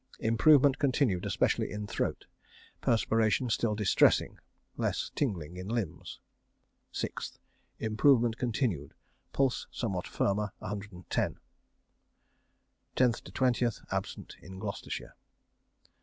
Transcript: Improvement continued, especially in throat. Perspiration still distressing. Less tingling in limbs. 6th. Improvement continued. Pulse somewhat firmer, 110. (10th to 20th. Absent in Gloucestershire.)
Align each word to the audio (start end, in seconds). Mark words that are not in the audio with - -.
Improvement 0.21 0.79
continued, 0.79 1.27
especially 1.27 1.69
in 1.69 1.85
throat. 1.85 2.25
Perspiration 2.81 3.51
still 3.51 3.75
distressing. 3.75 4.39
Less 4.75 5.11
tingling 5.13 5.57
in 5.57 5.67
limbs. 5.67 6.19
6th. 6.91 7.37
Improvement 7.77 8.35
continued. 8.39 8.95
Pulse 9.31 9.67
somewhat 9.69 10.07
firmer, 10.07 10.53
110. 10.57 11.37
(10th 12.97 13.21
to 13.23 13.31
20th. 13.31 13.83
Absent 13.91 14.37
in 14.41 14.57
Gloucestershire.) 14.57 15.13